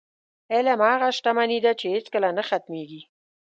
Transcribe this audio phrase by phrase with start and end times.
[0.53, 3.01] علم هغه شتمني ده، چې هېڅکله نه ختمېږي.